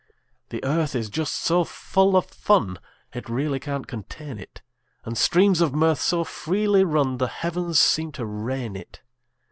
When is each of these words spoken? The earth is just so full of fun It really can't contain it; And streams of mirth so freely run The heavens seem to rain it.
The 0.49 0.63
earth 0.63 0.95
is 0.95 1.11
just 1.11 1.35
so 1.35 1.63
full 1.63 2.17
of 2.17 2.25
fun 2.25 2.79
It 3.13 3.29
really 3.29 3.59
can't 3.59 3.85
contain 3.85 4.39
it; 4.39 4.63
And 5.05 5.15
streams 5.15 5.61
of 5.61 5.75
mirth 5.75 6.01
so 6.01 6.23
freely 6.23 6.83
run 6.83 7.17
The 7.19 7.27
heavens 7.27 7.79
seem 7.79 8.11
to 8.13 8.25
rain 8.25 8.75
it. 8.75 9.03